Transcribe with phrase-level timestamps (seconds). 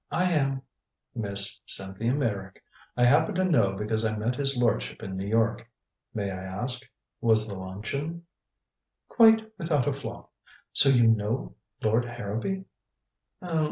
[0.09, 0.63] I am"
[1.15, 2.63] "Miss Cynthia Meyrick.
[2.97, 5.69] I happen to know because I met his lordship in New York.
[6.11, 6.89] May I ask
[7.21, 8.25] was the luncheon"
[9.09, 10.29] "Quite without a flaw.
[10.73, 11.53] So you know
[11.83, 12.65] Lord Harrowby?"